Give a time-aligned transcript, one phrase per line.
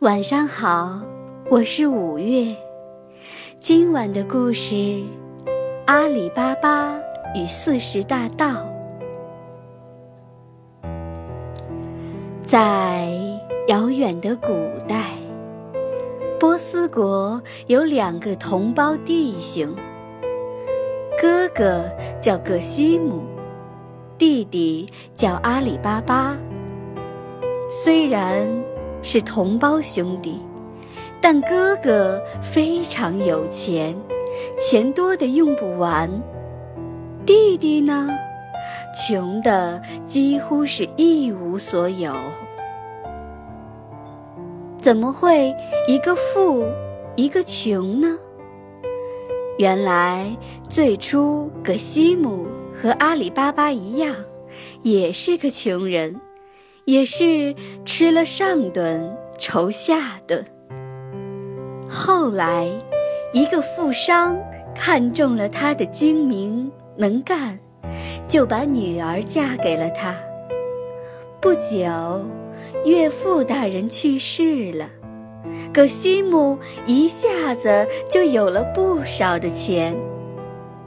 [0.00, 1.00] 晚上好，
[1.50, 2.46] 我是五月。
[3.58, 4.76] 今晚的故事
[5.86, 6.96] 《阿里巴巴
[7.34, 8.46] 与四十大盗》。
[12.44, 13.08] 在
[13.66, 14.52] 遥远的古
[14.86, 15.14] 代，
[16.38, 19.74] 波斯国有两个同胞弟兄，
[21.20, 21.90] 哥哥
[22.22, 23.24] 叫葛西姆，
[24.16, 26.38] 弟弟叫阿里巴巴。
[27.68, 28.46] 虽然。
[29.10, 30.38] 是同胞兄弟，
[31.18, 33.96] 但哥哥非常有钱，
[34.60, 36.06] 钱多的用不完；
[37.24, 38.06] 弟弟呢，
[38.94, 42.12] 穷的几乎是一无所有。
[44.76, 46.66] 怎么会一个富，
[47.16, 48.18] 一个穷呢？
[49.56, 50.36] 原来
[50.68, 54.14] 最初葛西姆和阿里巴巴一样，
[54.82, 56.20] 也是个穷人。
[56.88, 60.42] 也是吃了上顿愁下顿。
[61.86, 62.66] 后来，
[63.34, 64.38] 一个富商
[64.74, 67.58] 看中了他的精明能干，
[68.26, 70.16] 就把女儿嫁给了他。
[71.42, 72.24] 不久，
[72.86, 74.88] 岳父大人去世了，
[75.74, 79.94] 葛西姆一下子就有了不少的钱。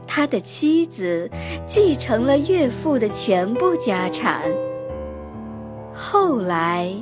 [0.08, 1.30] 他的妻子
[1.67, 4.42] 继承了岳父的全部家产。
[5.94, 6.94] 后来，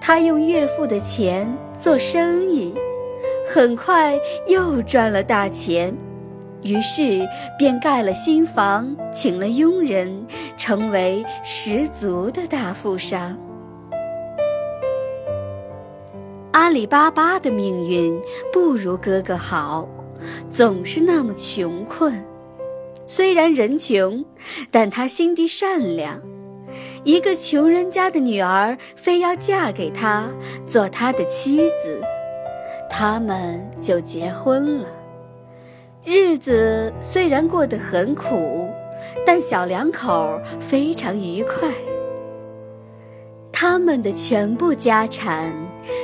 [0.00, 2.74] 他用岳父的钱做生意，
[3.52, 5.96] 很快又赚了大钱，
[6.62, 7.26] 于是
[7.58, 13.36] 便盖了新房，请了佣人，成为十足的大富商。
[16.52, 18.20] 阿里巴巴的命运
[18.52, 19.88] 不如哥哥好，
[20.50, 22.24] 总是那么穷困。
[23.06, 24.24] 虽然人穷，
[24.70, 26.20] 但他心地善良。
[27.04, 30.26] 一个穷人家的女儿非要嫁给他
[30.66, 32.00] 做他的妻子，
[32.88, 34.88] 他们就结婚了。
[36.02, 38.70] 日子虽然过得很苦，
[39.24, 41.70] 但小两口非常愉快。
[43.52, 45.52] 他们的全部家产，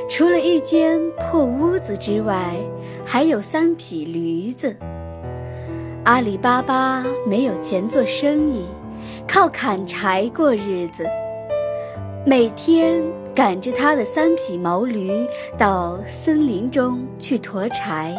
[0.08, 2.54] 除了一间破屋子之外，
[3.06, 4.76] 还有三匹驴子。
[6.04, 8.66] 阿里巴巴没有钱做生意。
[9.32, 11.06] 靠砍柴过日子，
[12.26, 13.00] 每天
[13.32, 15.24] 赶着他的三匹毛驴
[15.56, 18.12] 到森林中去驮柴。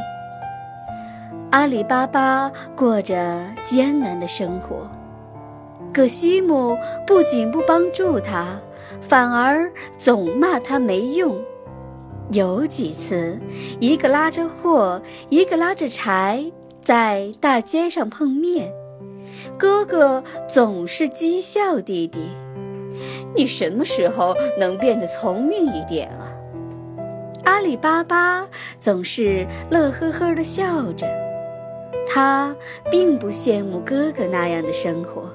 [1.49, 4.89] 阿里巴巴过着艰难的生活，
[5.93, 8.57] 可西姆不仅不帮助他，
[9.01, 11.37] 反而总骂他没用。
[12.31, 13.37] 有几次，
[13.81, 16.49] 一个拉着货，一个拉着柴，
[16.81, 18.71] 在大街上碰面。
[19.57, 22.19] 哥哥总是讥笑弟弟
[23.35, 26.31] ：“你什么时候能变得聪明一点啊？”
[27.45, 28.47] 阿里巴巴
[28.79, 31.07] 总是乐呵呵地笑着，
[32.07, 32.55] 他
[32.89, 35.29] 并不羡慕哥哥那样的生活。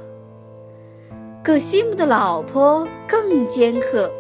[1.43, 4.11] 葛西姆的老婆更尖刻，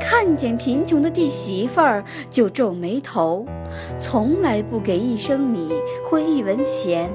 [0.00, 3.46] 看见贫穷的弟媳妇儿就皱眉头，
[3.98, 5.72] 从来不给一升米
[6.04, 7.10] 或一文钱。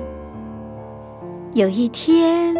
[1.53, 2.55] 有一天，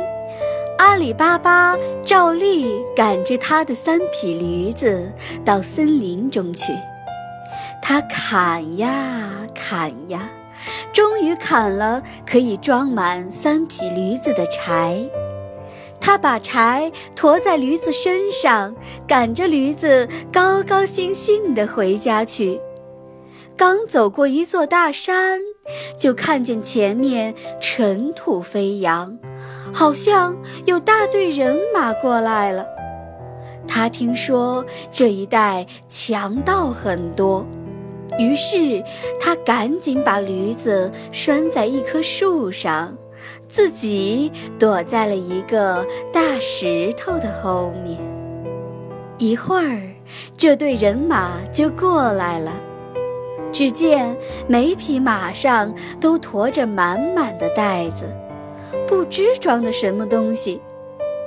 [0.77, 5.09] 阿里巴巴照例赶着他的三匹驴子
[5.45, 6.73] 到森林中去。
[7.81, 10.29] 他砍呀砍呀，
[10.91, 15.01] 终于砍了可以装满三匹驴子的柴。
[16.01, 18.75] 他把柴驮在驴子身上，
[19.07, 22.59] 赶着驴子高高兴兴地回家去。
[23.57, 25.39] 刚走过一座大山，
[25.97, 29.17] 就看见前面尘土飞扬，
[29.73, 30.35] 好像
[30.65, 32.65] 有大队人马过来了。
[33.67, 37.45] 他听说这一带强盗很多，
[38.17, 38.83] 于是
[39.19, 42.97] 他赶紧把驴子拴在一棵树上，
[43.47, 47.99] 自己躲在了一个大石头的后面。
[49.19, 49.79] 一会儿，
[50.35, 52.51] 这队人马就过来了。
[53.51, 54.15] 只见
[54.47, 58.05] 每匹马上都驮着满满的袋子，
[58.87, 60.61] 不知装的什么东西。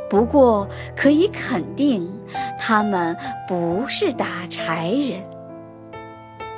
[0.09, 0.67] 不过
[0.97, 2.09] 可以肯定，
[2.59, 3.17] 他们
[3.49, 5.23] 不是打柴人。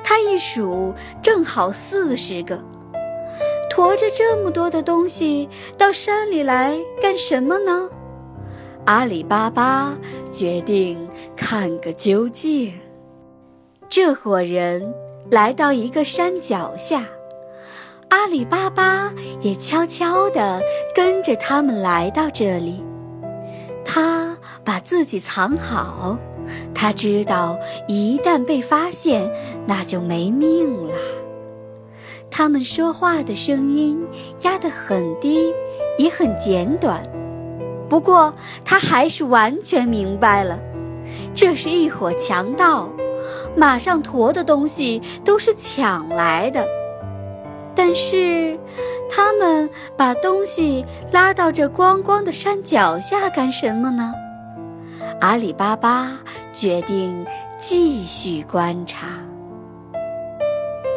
[0.05, 2.61] 他一数，正好四十个。
[3.69, 7.91] 驮着这么多的东西到山里来干什么呢？
[8.85, 9.97] 阿里巴巴
[10.31, 12.73] 决定看个究竟。
[13.97, 14.95] 这伙人。
[15.31, 17.03] 来到一个山脚下，
[18.11, 19.11] 阿里巴巴
[19.41, 20.61] 也悄悄地
[20.95, 22.85] 跟着他们来到这里。
[23.87, 26.19] 他把自己藏好，
[26.75, 27.59] 他知道
[27.89, 29.33] 一旦被发现，
[29.67, 30.95] 那就没命了。
[32.31, 33.99] 他们说话的声音
[34.43, 35.55] 压得很低，
[35.97, 37.03] 也很简短。
[37.89, 40.59] 不过他还是完全明白了，
[41.33, 42.91] 这是一伙强盗，
[43.57, 46.67] 马上驮的东西都是抢来的。
[47.75, 48.59] 但是，
[49.11, 54.15] 他们把东西拉到这光光的山脚下干什么呢？
[55.21, 56.13] 阿里巴巴
[56.53, 57.27] 决定
[57.59, 59.09] 继续观察。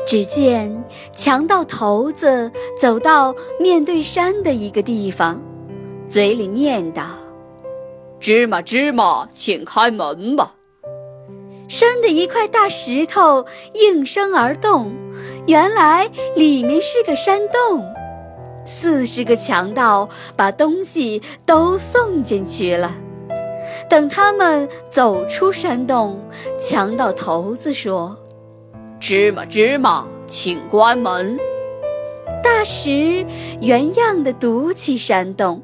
[0.06, 0.83] 只见
[1.15, 5.39] 强盗头子走到面对山的一个地方，
[6.07, 7.03] 嘴里念叨
[8.19, 10.56] ：“芝麻芝麻，请开门吧。”
[11.69, 14.92] 山的一块大石头应声而动，
[15.45, 17.86] 原来里面是个山洞。
[18.66, 22.95] 四十个强盗把东西都送进去了。
[23.88, 26.19] 等他们走出山洞，
[26.60, 28.18] 强盗头子说。
[29.00, 31.38] 芝麻芝麻，请关门。
[32.44, 33.24] 大石
[33.62, 35.62] 原样的堵起山洞，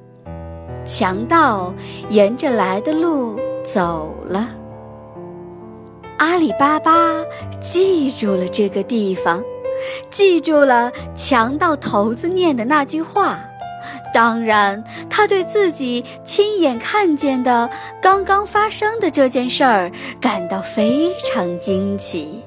[0.86, 1.74] 强盗
[2.10, 4.48] 沿着来的路走了。
[6.18, 7.24] 阿里巴巴
[7.62, 9.44] 记住了这个地方，
[10.10, 13.40] 记住了强盗头子念的那句话。
[14.14, 17.70] 当然，他对自己亲眼看见的
[18.02, 19.92] 刚刚发生的这件事儿
[20.22, 22.42] 感到非常惊奇。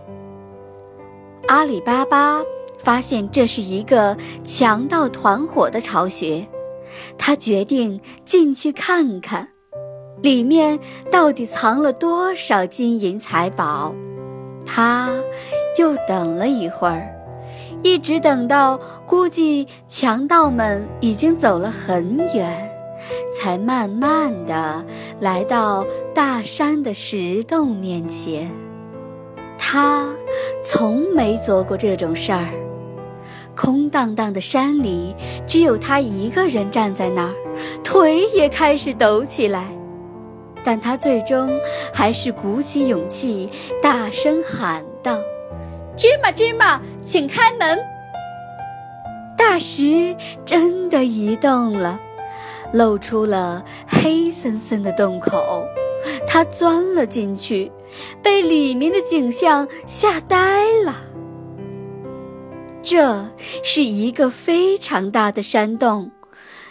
[1.47, 2.41] 阿里巴巴
[2.79, 6.45] 发现这是一个强盗团伙的巢穴，
[7.19, 9.49] 他决定进去看看，
[10.23, 10.79] 里面
[11.11, 13.95] 到底藏了多少金银财宝。
[14.67, 15.11] 他
[15.79, 17.09] 又等了一会儿，
[17.83, 22.71] 一直等到估计强盗们已经走了很远，
[23.35, 24.85] 才慢慢的
[25.21, 25.85] 来到
[26.15, 28.51] 大山的石洞面前。
[29.57, 30.09] 他。
[30.63, 32.49] 从没做过这种事儿。
[33.57, 35.15] 空荡荡的山里，
[35.47, 37.35] 只有他一个人站在那儿，
[37.83, 39.73] 腿也开始抖起来。
[40.65, 41.51] 但他最终
[41.93, 43.51] 还是鼓起勇气，
[43.83, 45.19] 大声喊道
[45.97, 47.79] ：“芝麻芝麻，请开门！”
[49.37, 51.99] 大石真的移动了，
[52.73, 55.65] 露出了黑森森的洞口。
[56.27, 57.73] 他钻了进去，
[58.23, 60.95] 被里面的景象吓呆了。
[62.81, 63.27] 这
[63.65, 66.13] 是一个非常大的山洞，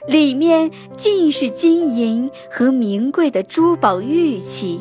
[0.08, 4.80] 里面尽是金银和名贵的珠宝玉器，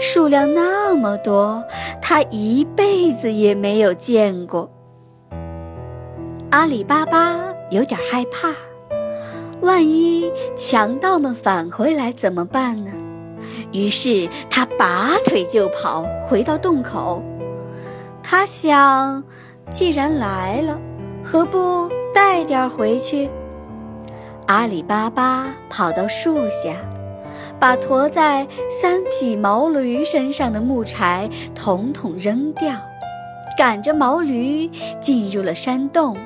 [0.00, 1.62] 数量那么多，
[2.02, 4.68] 他一辈子也没有见过。
[6.50, 7.38] 阿里巴巴
[7.70, 8.52] 有点害怕，
[9.60, 12.90] 万一强盗们返回来怎么办呢？
[13.72, 17.22] 于是他拔腿就跑，回到洞口。
[18.20, 19.22] 他想，
[19.70, 20.76] 既然来了，
[21.22, 23.30] 何不带点回去？
[24.46, 26.76] 阿里巴巴跑到树下，
[27.58, 32.72] 把驮在三匹毛驴身上的木柴统统扔掉，
[33.58, 34.70] 赶着毛驴
[35.00, 36.16] 进入了山洞，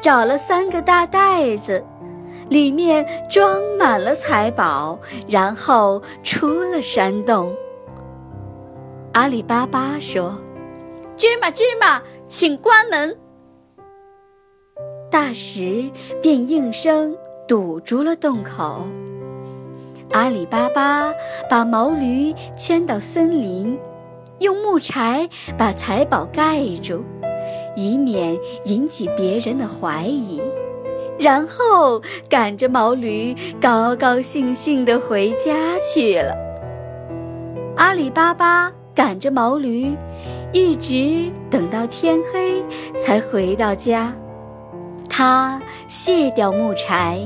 [0.00, 1.84] 找了三个大袋子。
[2.48, 4.98] 里面装满了财宝，
[5.28, 7.54] 然后出了山洞。
[9.12, 10.36] 阿里巴巴说
[11.16, 13.16] ：“芝麻芝麻，请关门。”
[15.10, 15.88] 大石
[16.20, 17.16] 便应声
[17.52, 18.86] 堵住了洞口。
[20.12, 21.12] 阿里巴巴
[21.50, 23.78] 把毛驴牵到森林，
[24.38, 25.28] 用木柴
[25.58, 27.02] 把财宝盖住，
[27.76, 30.40] 以免引起别人的怀疑。
[31.18, 36.34] 然后赶着毛驴高高兴兴地回家去了。
[37.76, 39.94] 阿里巴巴赶着毛驴，
[40.54, 42.64] 一直等到天黑
[42.98, 44.10] 才回到家。
[45.14, 47.20] 他卸掉木柴，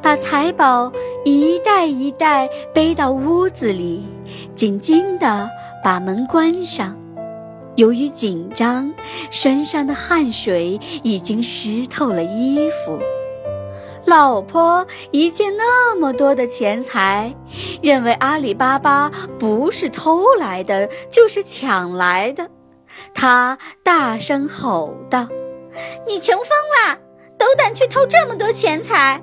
[0.00, 0.92] 把财宝
[1.24, 4.06] 一袋一袋背到屋子里，
[4.54, 5.48] 紧紧地
[5.82, 6.96] 把门关上。
[7.76, 8.92] 由于紧张，
[9.30, 12.98] 身上的汗水已经湿透了衣服。
[14.04, 17.32] 老婆一见那么多的钱财，
[17.80, 22.50] 认为阿里巴巴不是偷来的，就是抢来的。
[23.14, 25.28] 她大声吼道
[26.06, 26.98] ：“你穷疯了，
[27.38, 29.22] 斗胆去偷这么多钱财！”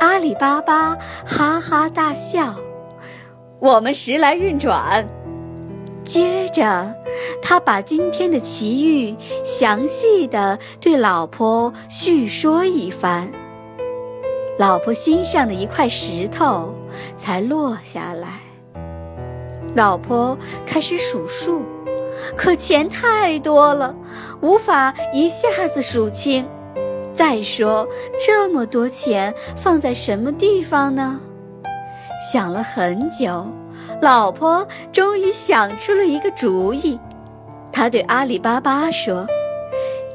[0.00, 0.96] 阿里巴巴
[1.26, 2.54] 哈哈大笑
[3.60, 5.08] ：“我们时来运转。”
[6.04, 6.94] 接着，
[7.40, 13.32] 他把今天的奇遇详细的对老婆叙说一番。
[14.58, 16.74] 老婆心上的一块石头
[17.16, 18.40] 才落下来。
[19.74, 21.62] 老婆开始数数，
[22.36, 23.96] 可钱太多了，
[24.42, 26.46] 无法一下子数清。
[27.14, 31.20] 再说，这么多钱放在什么地方呢？
[32.32, 33.46] 想了很久，
[34.02, 36.98] 老婆终于想出了一个主意。
[37.72, 39.26] 她对阿里巴巴说：“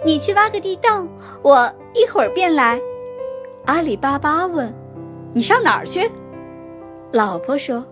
[0.06, 1.08] 你去挖个地洞，
[1.42, 2.80] 我一会儿便来。”
[3.66, 4.74] 阿里巴巴问
[5.34, 6.12] ：“你上哪儿去？”
[7.14, 7.84] 老婆说。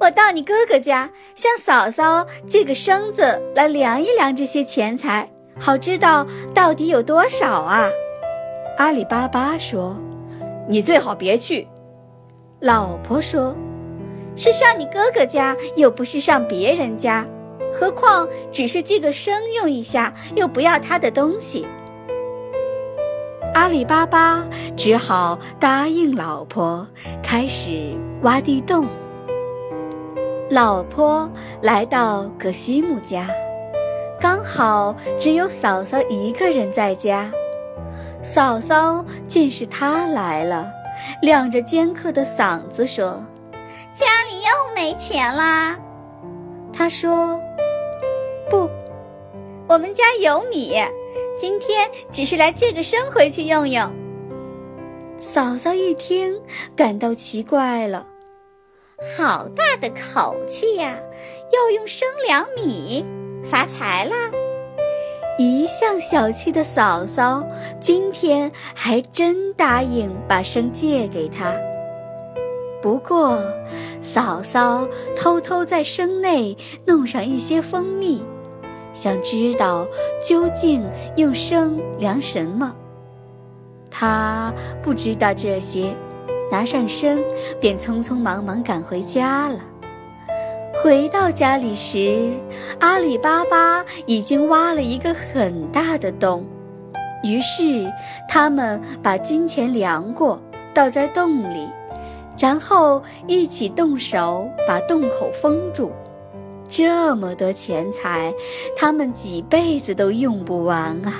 [0.00, 7.88] 我到你哥哥家，向嫂嫂借个绳子来量一量这些钱财，好知道到底有多少啊！
[8.76, 9.96] 阿里巴巴说
[10.68, 11.66] ：“你最好别去。”
[12.58, 13.54] 老婆说
[14.36, 17.24] ：“是上你哥哥家，又不是上别人家，
[17.72, 21.66] 何况只是借个声用一下，又不要他的东西。”
[23.54, 24.44] 阿里巴巴
[24.76, 26.84] 只好答应老婆，
[27.22, 28.86] 开始挖地洞。
[30.50, 31.30] 老婆
[31.62, 33.28] 来到葛西姆家，
[34.20, 37.30] 刚好只有嫂嫂一个人在家。
[38.24, 40.72] 嫂嫂见是他来了，
[41.20, 43.22] 亮着尖刻的嗓子说
[43.92, 45.78] ：“家里又没钱啦。”
[46.72, 47.38] 他说
[48.48, 48.68] ：“不，
[49.68, 50.74] 我们家有米，
[51.38, 53.92] 今天只是来借个身回去用用。”
[55.20, 56.40] 嫂嫂一听，
[56.74, 58.06] 感到奇怪了。
[59.18, 60.98] 好大的口气呀！
[61.52, 63.04] 要用生粮米，
[63.44, 64.43] 发财了。
[65.36, 67.44] 一向小气的嫂嫂，
[67.80, 71.52] 今天还真答应把生借给他。
[72.80, 73.42] 不过，
[74.00, 74.86] 嫂嫂
[75.16, 78.22] 偷偷在生内弄上一些蜂蜜，
[78.92, 79.86] 想知道
[80.22, 80.84] 究竟
[81.16, 82.72] 用生量什么。
[83.90, 85.94] 他不知道这些。
[86.52, 87.20] 拿上绳，
[87.58, 89.58] 便匆匆忙忙赶回家了。
[90.84, 92.30] 回到家里时，
[92.78, 96.46] 阿里巴巴已经挖了一个很大的洞。
[97.22, 97.90] 于是，
[98.28, 100.38] 他们把金钱量过，
[100.74, 101.70] 倒在洞里，
[102.38, 105.90] 然后一起动手把洞口封住。
[106.68, 108.30] 这么多钱财，
[108.76, 111.14] 他们几辈子都用不完啊！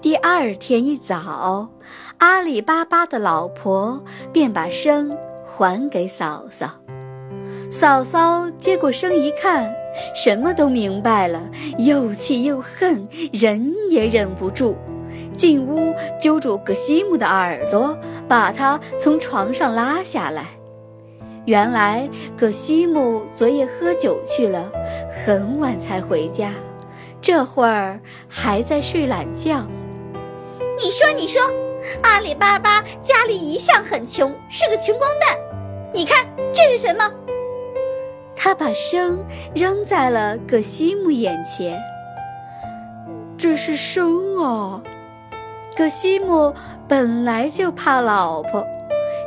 [0.00, 1.68] 第二天一早，
[2.16, 6.70] 阿里巴巴的老婆便把生还给嫂嫂。
[7.70, 9.72] 嫂嫂接过生一看，
[10.14, 11.42] 什么都明白了，
[11.78, 14.76] 又气又恨，忍也忍不住，
[15.36, 17.96] 进屋揪住葛西姆的耳朵，
[18.28, 20.46] 把他从床上拉下来。
[21.44, 24.70] 原来葛西姆昨夜喝酒去了，
[25.24, 26.52] 很晚才回家，
[27.20, 29.66] 这会儿还在睡懒觉。
[30.78, 31.42] 你说，你说，
[32.02, 35.36] 阿里巴巴家里一向很穷，是个穷光蛋。
[35.92, 37.10] 你看这是什么？
[38.36, 39.18] 他把生
[39.54, 41.80] 扔在了葛西姆眼前。
[43.38, 44.82] 这是生啊！
[45.76, 46.54] 葛西姆
[46.88, 48.64] 本来就怕老婆，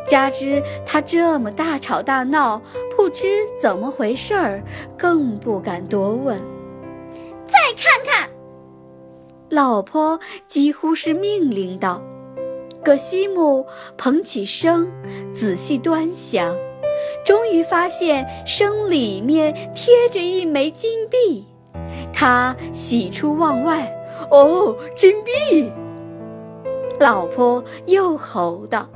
[0.08, 2.62] 加之他这么大吵大闹，
[2.96, 4.63] 不知怎么回事儿，
[4.98, 6.39] 更不敢多问。
[7.46, 8.30] 再看看。
[9.50, 12.01] 老婆几乎是命令道
[12.84, 13.66] ：“葛西姆
[13.98, 14.88] 捧起笙，
[15.32, 16.56] 仔细端详，
[17.24, 21.48] 终于发现生里面贴着一枚金币。
[22.13, 23.91] 他喜出望外
[24.29, 25.72] ：‘哦，金币！’
[27.00, 28.88] 老婆又吼道：‘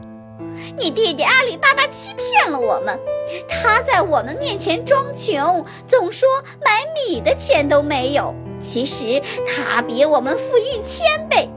[0.77, 2.99] 你弟弟阿里巴巴欺骗了我们！
[3.47, 6.27] 他在我们面前装穷，总说
[6.63, 11.49] 买米的钱都没有。’”其实他比我们富一千倍，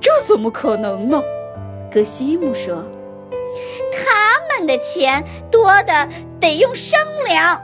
[0.00, 1.20] 这怎么可能呢？
[1.92, 2.84] 格西姆说
[3.90, 6.08] ：“他的钱多的
[6.40, 7.60] 得用生粮。”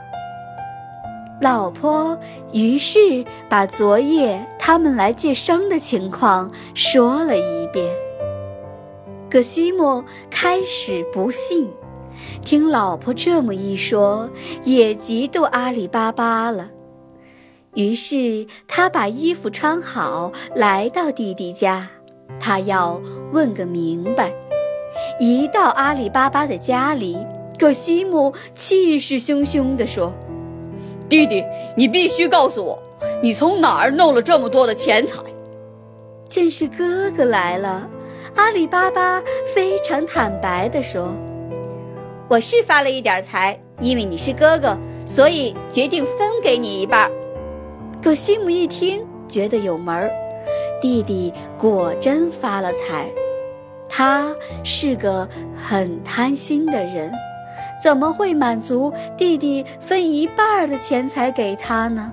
[1.39, 2.17] 老婆
[2.51, 7.87] 于是把昨夜他们来借生的情况说了一遍。
[9.29, 11.69] 葛西莫开始不信，
[12.41, 14.27] 听老婆这么一说，
[14.63, 16.69] 也嫉妒阿里巴巴了。
[17.75, 21.87] 于是他把衣服穿好，来到弟弟家，
[22.39, 22.99] 他要
[23.31, 24.33] 问个明白。
[25.19, 27.17] 一到阿里巴巴的家里，
[27.57, 30.13] 葛西姆气势汹汹地说
[31.09, 31.43] ：“弟弟，
[31.75, 32.81] 你必须告诉我，
[33.21, 35.21] 你从哪儿弄了这么多的钱财？”
[36.29, 37.87] 见是哥哥来了，
[38.35, 39.23] 阿里巴巴
[39.55, 41.13] 非常坦白地说
[42.27, 47.09] ：“我是发了一点财，因为你是哥哥，所以决定分给你一半。”
[48.03, 50.11] 葛西姆一听，觉得有门儿，
[50.81, 53.09] 弟弟果真发了财。
[53.89, 57.11] 他是个很贪心的人，
[57.81, 62.11] 怎么会满足弟弟分一半的钱财给他呢？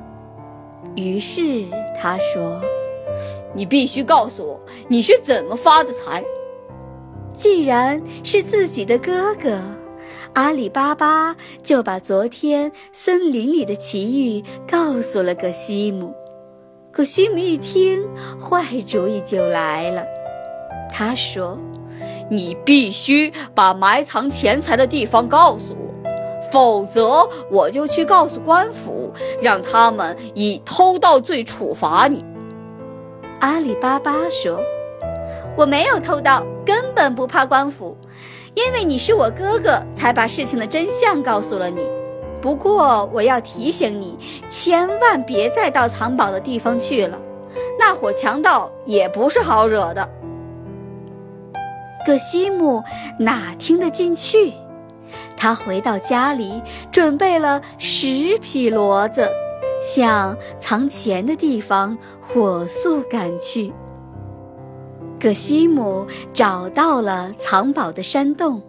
[0.94, 1.64] 于是
[2.00, 2.60] 他说
[3.52, 6.22] ：“你必须告诉我你是怎么发的财。
[7.32, 9.60] 既然是自己的哥哥，
[10.34, 16.14] 阿里巴巴就把昨天森林里的奇遇告诉了葛西姆。
[16.92, 18.04] 可西姆一听，
[18.40, 20.04] 坏主意就来了。
[20.96, 21.58] 他说
[22.30, 26.10] ：“你必须把埋藏钱财的地方告诉我。”
[26.52, 32.24] 否则，我就去告诉官府，让他们以偷盗罪处罚你。
[33.40, 34.60] 阿里巴巴说
[35.58, 37.96] ：“我没有偷盗，根本不怕官府，
[38.54, 41.84] 因为你是我哥哥，才把事情的真相告诉了你。
[42.40, 44.16] 不过，我要提醒你，
[44.48, 47.18] 千万别再到藏宝的地方去了，
[47.76, 50.08] 那伙强盗也不是好惹的。”
[52.04, 52.82] 葛西姆
[53.18, 54.52] 哪听得进去？
[55.36, 59.30] 他回到家里，准备了十匹骡子，
[59.82, 63.72] 向藏钱的地方火速赶去。
[65.20, 68.60] 葛西姆找到了藏宝的山洞，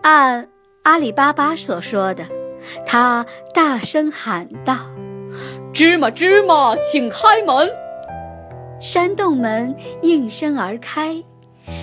[0.00, 0.48] 按
[0.82, 2.24] 阿里巴巴所说的，
[2.86, 4.76] 他大声喊道
[5.72, 7.70] ：“芝麻芝麻，请开门！”
[8.80, 11.22] 山洞门应声而开。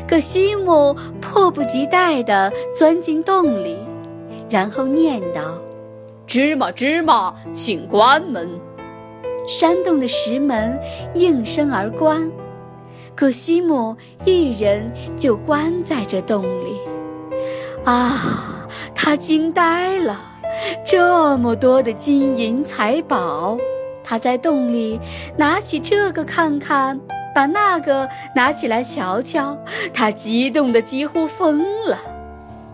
[0.07, 3.77] 可西姆迫不及待地钻进洞里，
[4.50, 5.41] 然后念道
[6.25, 8.50] ：“芝麻芝麻，请关门。”
[9.48, 10.79] 山洞的石门
[11.15, 12.29] 应声而关，
[13.15, 13.95] 可西姆
[14.25, 16.77] 一人就关在这洞里。
[17.83, 20.19] 啊，他惊呆了！
[20.86, 23.57] 这么多的金银财宝，
[24.03, 25.00] 他在洞里
[25.38, 27.00] 拿起这个看看。
[27.39, 28.05] 把那个
[28.36, 29.58] 拿起来瞧瞧，
[29.93, 31.98] 他激动得几乎疯了。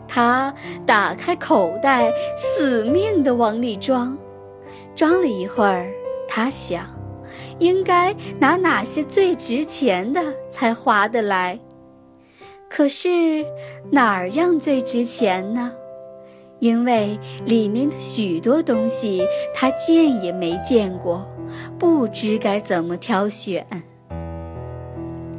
[0.08, 0.52] 他
[0.88, 4.18] 打开口袋，死命地往里装。
[4.96, 5.92] 装了一会儿，
[6.28, 6.84] 他想，
[7.60, 10.20] 应该拿哪些最值钱的
[10.50, 11.60] 才划得来。
[12.68, 13.46] 可是
[13.92, 15.72] 哪儿样最值钱呢？
[16.58, 21.24] 因为里面的许多东西他见也没见过，
[21.78, 23.64] 不知该怎么挑选。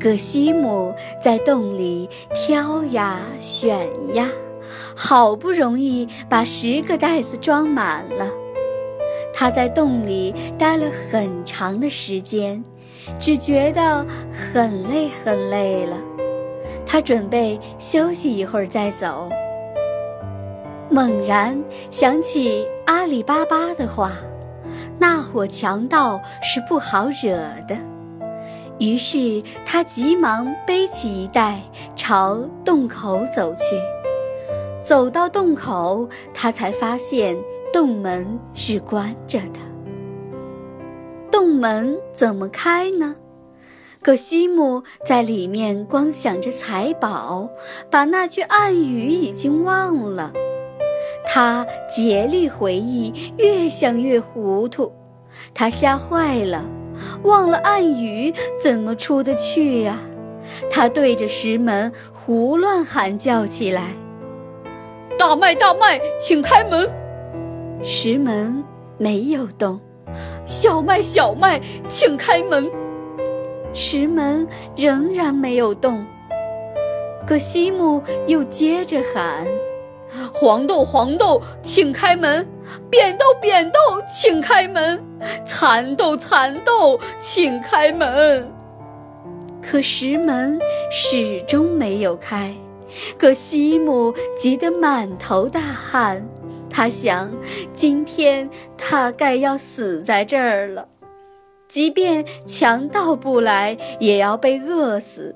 [0.07, 4.29] 葛西姆在洞里挑呀选呀，
[4.95, 8.31] 好不容易把十个袋子装满了。
[9.35, 12.63] 他在洞里待了很长的时间，
[13.19, 15.97] 只觉得很累很累了。
[16.87, 19.29] 他准备休息一会儿再走，
[20.89, 24.13] 猛然想起阿里巴巴的话
[25.01, 27.77] ：“那伙强盗是不好惹的。”
[28.79, 31.63] 于是他急忙背起一袋，
[31.95, 33.61] 朝洞口走去。
[34.83, 37.37] 走到洞口，他才发现
[37.73, 39.61] 洞门是关着的。
[41.31, 43.17] 洞门怎么开呢？
[44.03, 47.49] 可西姆在里面光想着财宝，
[47.91, 50.33] 把那句暗语已经忘了。
[51.27, 54.93] 他竭力回忆，越想越糊涂，
[55.53, 56.65] 他吓坏了。
[57.23, 59.99] 忘了暗语怎么出得去呀？
[60.71, 63.95] 他对着石门胡乱喊叫起来
[65.19, 66.89] ：“大麦，大麦，请开门！”
[67.83, 68.63] 石门
[68.97, 69.81] 没有动。
[70.47, 72.71] 小麦，小麦，请开门！
[73.73, 76.07] 石门仍然没有动。
[77.27, 79.45] 可西姆又接着喊。
[80.33, 82.45] 黄豆，黄豆，请开门；
[82.91, 84.99] 扁豆，扁豆，请开门；
[85.45, 88.51] 蚕豆，蚕豆，请开门。
[89.63, 92.55] 可石门始终没有开，
[93.19, 96.25] 可西姆急得满头大汗。
[96.71, 97.33] 他想，
[97.75, 100.87] 今天他该要死在这儿了，
[101.67, 105.35] 即便强盗不来，也要被饿死。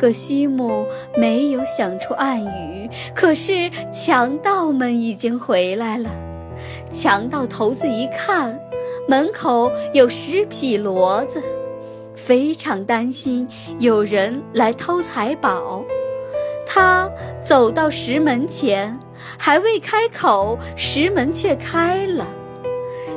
[0.00, 6.08] 葛西姆没有想出暗语，可是强盗们已经回来了。
[6.90, 8.58] 强盗头子一看，
[9.06, 11.42] 门口有十匹骡子，
[12.14, 13.46] 非常担心
[13.78, 15.84] 有人来偷财宝。
[16.66, 17.06] 他
[17.42, 18.98] 走到石门前，
[19.36, 22.26] 还未开口，石门却开了。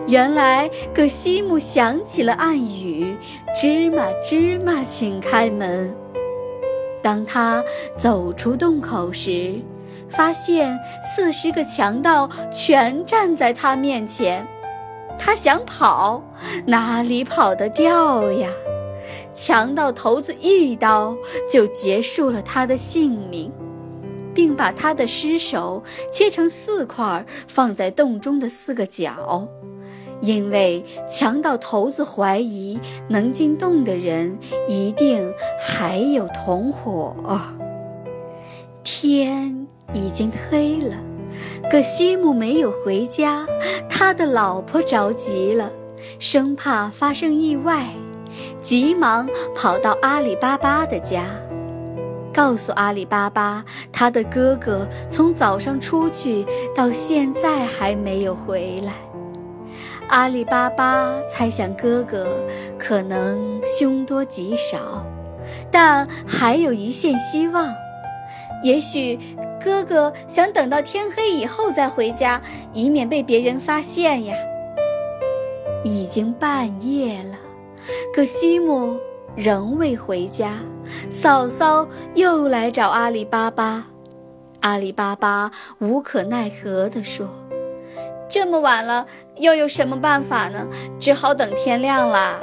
[0.06, 3.16] 原来葛西姆想起了暗语
[3.56, 5.96] ：“芝麻，芝麻，请开门。”
[7.04, 7.64] 当他
[7.98, 9.60] 走出洞口时，
[10.10, 14.48] 发现四十个强盗全站在他面前。
[15.20, 16.24] 他想跑，
[16.66, 18.50] 哪里跑得掉呀？
[19.36, 21.16] 强盗头子一刀
[21.52, 23.52] 就结束了他的性命。
[24.34, 29.48] 并把他的尸首切成四块，放在洞中的四个角。
[30.24, 34.38] 因为强盗头子怀疑能进洞的人
[34.70, 35.30] 一定
[35.62, 37.14] 还有同伙。
[38.86, 40.96] 天已经黑了，
[41.70, 43.46] 可西姆没有回家，
[43.90, 45.70] 他的老婆着急了，
[46.20, 47.88] 生怕发生意外，
[48.62, 51.26] 急忙跑到阿里巴巴的家，
[52.34, 58.94] 告诉阿里巴巴他的哥哥从早上出去到现在还没有回来。
[60.14, 62.28] 阿里巴巴猜想哥哥
[62.78, 65.04] 可能凶多吉少，
[65.72, 67.74] 但还有一线希望，
[68.62, 69.18] 也许
[69.60, 72.40] 哥哥想等到天黑以后再回家，
[72.74, 74.36] 以免被别人发现呀。
[75.84, 77.36] 已经半夜了，
[78.14, 78.96] 可西姆
[79.36, 80.60] 仍未回家，
[81.10, 83.88] 嫂嫂又来找阿里巴巴，
[84.60, 85.50] 阿里巴巴
[85.80, 87.28] 无可奈何地说。
[88.30, 90.68] 这么晚了，又有什么办法呢？
[91.00, 92.40] 只好等天亮啦。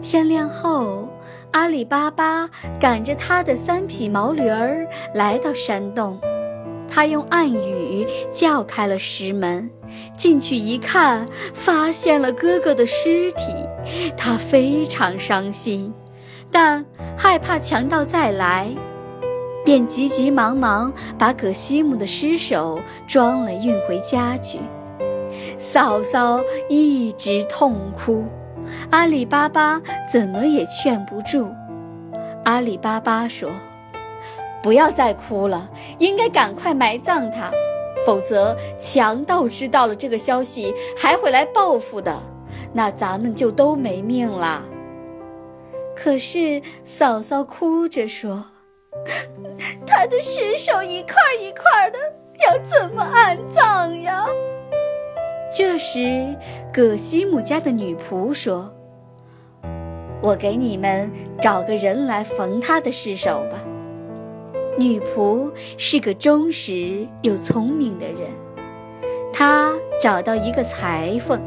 [0.00, 1.08] 天亮后，
[1.52, 6.18] 阿里巴巴赶着他的三匹毛驴儿来到山洞，
[6.88, 9.68] 他用暗语叫开了石门，
[10.16, 13.52] 进去一看，发现了哥哥的尸体，
[14.16, 15.92] 他非常伤心，
[16.50, 16.84] 但
[17.16, 18.70] 害怕强盗再来。
[19.64, 24.58] 便急急忙忙把葛西姆的尸首装了运回家去。
[25.58, 28.24] 嫂嫂一直痛哭，
[28.90, 29.80] 阿里巴巴
[30.10, 31.48] 怎么也劝不住。
[32.44, 33.50] 阿里巴巴说
[34.62, 37.50] ：“不要再哭了，应该赶快埋葬他，
[38.04, 42.20] 否则强盗知道了这个消息还会来报复的，
[42.72, 44.64] 那咱们就都没命了。”
[45.96, 48.44] 可是嫂嫂哭着说。
[49.86, 51.98] 他的尸首一块一块的，
[52.44, 54.26] 要怎么安葬呀？
[55.58, 56.36] 这时，
[56.72, 58.72] 葛西姆家的女仆说
[60.22, 61.10] ：“我给你们
[61.42, 63.58] 找个人来缝他的尸首吧。”
[64.78, 68.30] 女仆是个忠实又聪明的人，
[69.32, 71.40] 她找到一个裁缝，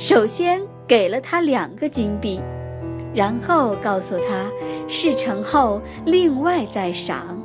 [0.00, 2.40] 首先给了他两个金币。
[3.14, 4.50] 然后告诉他，
[4.88, 7.40] 事成后另外再赏。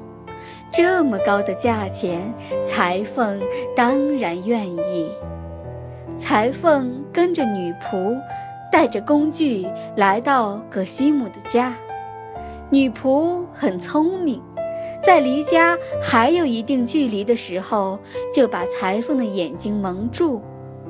[0.71, 2.33] 这么高的价钱，
[2.65, 3.39] 裁缝
[3.75, 5.11] 当然愿意。
[6.19, 8.15] 裁缝跟着女仆，
[8.69, 11.75] 带着工具来到葛西姆的家。
[12.69, 14.39] 女仆很聪明，
[15.01, 17.97] 在离家还有一定距离的时候，
[18.33, 20.41] 就把裁缝的眼睛蒙住，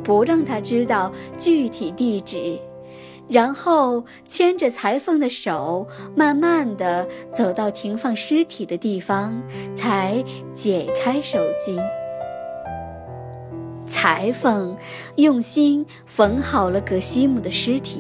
[0.04, 2.60] 不让他知道具体地址。
[3.30, 9.39] 然后牵着裁缝的手，慢慢地走到停放尸体的地方，
[9.76, 10.24] 才
[10.56, 11.80] 解开手巾。
[13.89, 14.78] 裁缝
[15.15, 17.99] 用心缝好了葛西姆的尸体，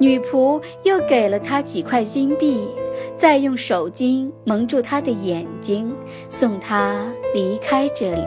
[0.00, 2.66] 女仆又给了他几块金币，
[3.14, 5.94] 再用手巾蒙住他的眼睛，
[6.30, 8.26] 送他离开这里。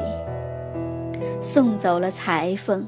[1.41, 2.87] 送走了裁缝。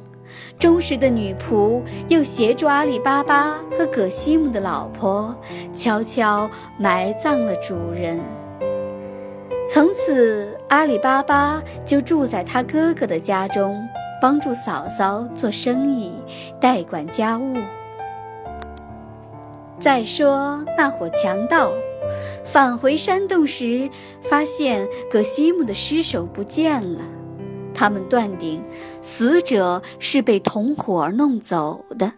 [0.60, 5.36] 忠实的女仆又协助阿里巴巴和葛西姆的老婆，
[5.76, 6.48] 悄悄
[6.78, 8.20] 埋葬了主人。
[9.68, 13.76] 从此，阿里巴巴就住在他哥哥的家中，
[14.22, 16.14] 帮助嫂嫂做生意，
[16.62, 17.56] 代管家务。
[19.80, 21.72] 再说那伙强盗，
[22.44, 23.90] 返回山洞时，
[24.22, 27.00] 发现葛西姆的尸首不见了。
[27.74, 28.62] 他们断定，
[29.02, 32.12] 死者是被同伙弄走的。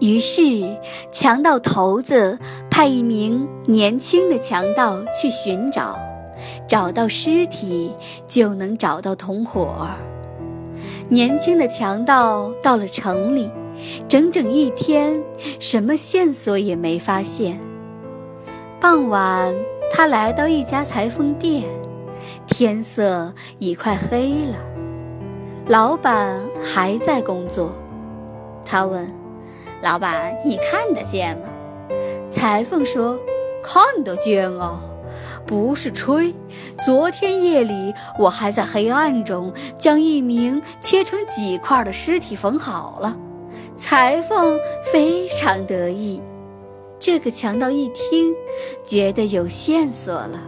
[0.00, 0.42] 于是，
[1.12, 2.38] 强盗头子
[2.70, 5.98] 派一名年轻的强盗去寻找，
[6.68, 7.92] 找到尸体
[8.26, 9.88] 就能找到同伙。
[11.08, 13.50] 年轻的强盗到了城里，
[14.06, 15.20] 整整一天，
[15.58, 17.58] 什么线索也没发现。
[18.78, 19.54] 傍晚，
[19.90, 21.64] 他来到一家裁缝店。
[22.46, 24.56] 天色已快黑了，
[25.66, 27.72] 老板还在工作。
[28.64, 29.10] 他问
[29.82, 31.48] ：“老板，你看得见吗？”
[32.30, 33.18] 裁缝说
[33.62, 34.80] ：“看得见啊，
[35.48, 36.32] 不是吹。
[36.84, 43.16] 昨天夜里，我还在黑暗中将一名切成几块的尸体缝好了。”
[43.74, 44.58] 裁缝
[44.92, 46.20] 非常得意。
[46.98, 48.34] 这个强盗一听，
[48.84, 50.40] 觉得有线索了。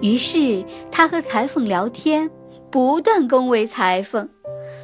[0.00, 2.30] 于是他和裁缝聊天，
[2.70, 4.26] 不断恭维裁缝，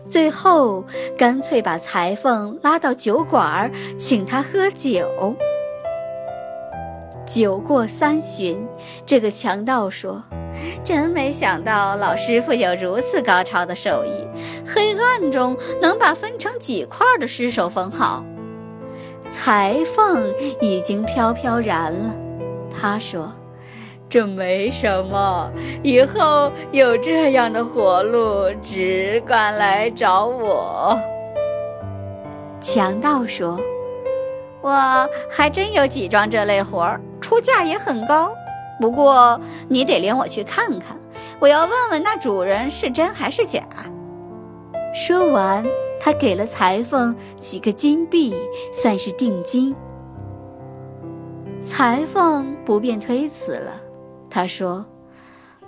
[0.06, 0.84] 最后
[1.16, 5.34] 干脆把裁缝拉到酒馆，请他喝酒。
[7.26, 8.66] 酒过三巡，
[9.04, 10.22] 这个强盗说
[10.84, 14.26] ：“真没想到老师傅有如此高超的手艺，
[14.64, 18.24] 黑暗中能把分成几块的尸首缝好。”
[19.28, 22.14] 裁缝已经飘飘然了，
[22.70, 23.32] 他说
[24.08, 25.50] ：“这没什么，
[25.82, 30.96] 以后有这样的活路，只管来找我。”
[32.62, 33.58] 强盗说
[34.62, 34.70] ：“我
[35.28, 38.34] 还真有几桩这类活儿。”出价也很高，
[38.80, 40.96] 不过你得领我去看看。
[41.38, 43.62] 我要问问那主人是真还是假。
[44.94, 45.64] 说完，
[46.00, 48.34] 他给了裁缝几个金币，
[48.72, 49.74] 算是定金。
[51.60, 53.72] 裁缝不便推辞了，
[54.30, 54.86] 他说：“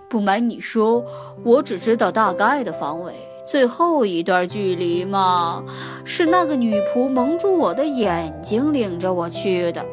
[0.09, 1.05] 不瞒你说，
[1.45, 3.13] 我只知道大概的方位，
[3.45, 5.65] 最后一段距离嘛，
[6.05, 9.85] 是那个女仆蒙住我的眼睛，领着我去的。”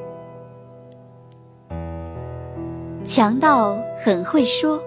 [3.06, 4.82] 强盗很会说，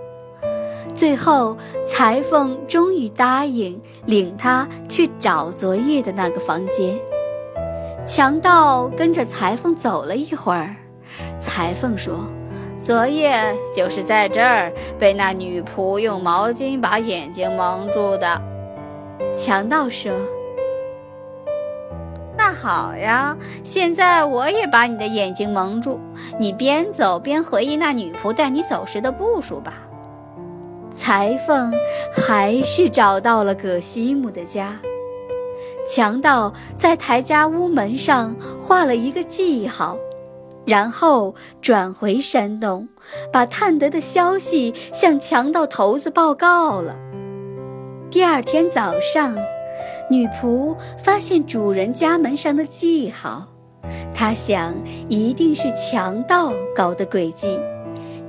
[0.92, 6.98] 最后裁缝终于答应领他去找昨夜的那个房间。
[8.04, 10.74] 强盗跟着裁缝走了一会儿，
[11.38, 12.28] 裁缝说
[12.76, 18.42] ：“昨夜就是在这儿被那女仆用毛巾把眼睛蒙住的。”
[19.36, 20.12] 强盗说。
[22.48, 26.00] 那好呀，现在我也把你的眼睛蒙住，
[26.40, 29.86] 你边走边回忆那女仆带你走时的步数吧。
[30.90, 31.70] 裁缝
[32.10, 34.80] 还是找到了葛西姆的家。
[35.86, 39.98] 强盗在台家屋门上画了一个记号，
[40.64, 42.88] 然后转回山洞，
[43.30, 46.96] 把探得的消息向强盗头子报告了。
[48.10, 49.36] 第二天早上。
[50.10, 53.46] 女仆发现主人家门上的记号，
[54.14, 54.74] 她想
[55.08, 57.58] 一定是强盗搞的诡计，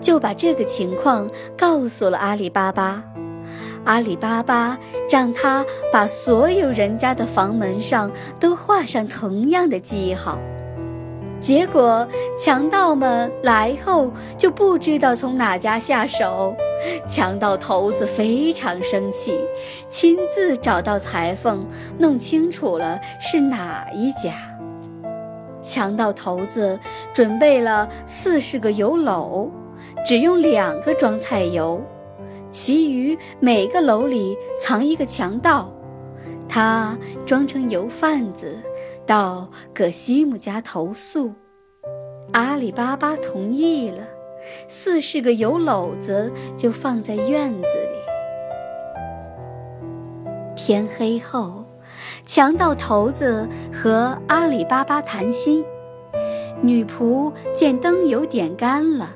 [0.01, 3.03] 就把这个情况告诉了阿里巴巴。
[3.85, 4.77] 阿里巴巴
[5.09, 10.37] 让他把所有人家的房门上都画上同样的记号。
[11.41, 12.05] 结果
[12.37, 16.55] 强盗们来后就不知道从哪家下手，
[17.07, 19.39] 强盗头子非常生气，
[19.87, 21.65] 亲自找到裁缝，
[21.97, 24.33] 弄清楚了是哪一家。
[25.61, 26.77] 强盗头子
[27.13, 29.49] 准备了四十个油篓，
[30.05, 31.81] 只用两个装菜油，
[32.51, 35.71] 其余每个篓里藏一个强盗，
[36.49, 38.57] 他装成油贩子。
[39.09, 41.33] 到葛西姆家投诉，
[42.31, 44.03] 阿里巴巴同意了，
[44.67, 47.97] 四十个油篓子就放在院子里。
[50.55, 51.65] 天黑后，
[52.23, 55.65] 强盗头子和阿里巴巴谈心，
[56.61, 59.11] 女仆见灯油点干了，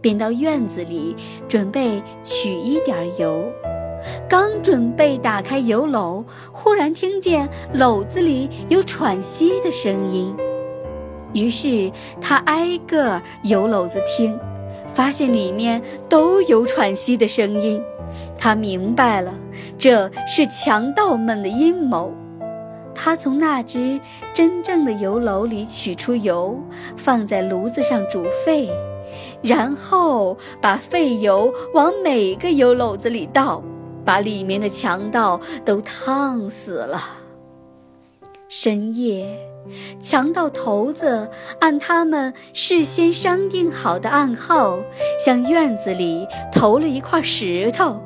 [0.00, 1.14] 便到院子里
[1.46, 3.44] 准备取一点油。
[4.28, 10.34] 刚准备打开油篓，忽然听见篓子里有喘息的声音。
[11.32, 11.90] 于是
[12.20, 14.38] 他挨个油篓子听，
[14.94, 17.82] 发现里面都有喘息的声音。
[18.38, 19.34] 他明白了，
[19.76, 22.12] 这是强盗们的阴谋。
[22.94, 24.00] 他从那只
[24.32, 26.58] 真正的油篓里取出油，
[26.96, 28.70] 放在炉子上煮沸，
[29.42, 33.62] 然后把废油往每个油篓子里倒。
[34.06, 37.02] 把里面的强盗都烫死了。
[38.48, 39.38] 深夜，
[40.00, 41.28] 强盗头子
[41.60, 44.78] 按他们事先商定好的暗号，
[45.22, 48.00] 向院子里投了一块石头，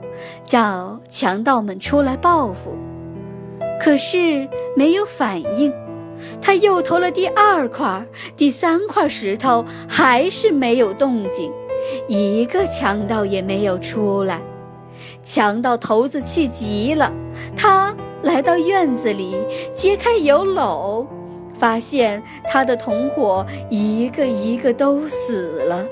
[0.47, 2.75] 叫强盗们出来报复。
[3.79, 5.73] 可是没有反应。
[6.43, 11.51] 他又投了第二块、第三块石头，还是没有动静，
[12.09, 14.43] 一个强盗也没有出来。
[15.23, 17.13] 强盗头子气急了，
[17.57, 19.37] 他来到院子里，
[19.75, 21.07] 揭开油篓，
[21.57, 25.85] 发现他的同伙一个一个都死了。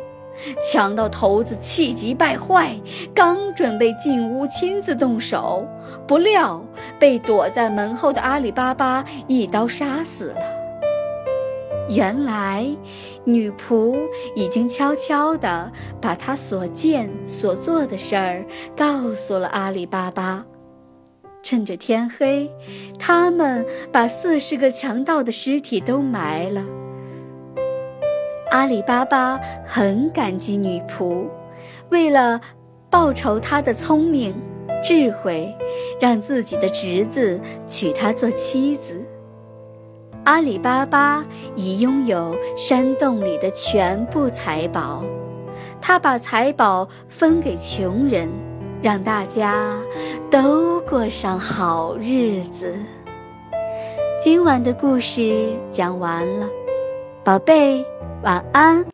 [0.71, 2.79] 强盗头子气急败坏，
[3.13, 5.67] 刚准备进屋亲自动手，
[6.07, 6.65] 不料
[6.99, 10.58] 被躲在门后的阿里巴巴一刀杀死了。
[11.89, 12.67] 原来，
[13.25, 13.99] 女仆
[14.35, 18.45] 已经悄悄地把她所见所做的事儿
[18.77, 20.45] 告诉了阿里巴巴。
[21.43, 22.51] 趁着天黑，
[22.99, 26.63] 他们把四十个强盗的尸体都埋了。
[28.51, 31.27] 阿里巴巴很感激女仆，
[31.91, 32.41] 为了
[32.91, 34.35] 报酬她的聪明
[34.83, 35.55] 智慧，
[36.01, 39.01] 让自己的侄子娶她做妻子。
[40.29, 41.25] 阿里巴巴
[41.57, 45.03] 已拥有山洞里的全部财宝，
[45.81, 48.29] 他把财宝分给穷人，
[48.83, 49.75] 让大家
[50.31, 52.77] 都过上好日子。
[54.21, 56.47] 今晚的故事讲完了，
[57.25, 57.83] 宝贝，
[58.23, 58.85] 晚安。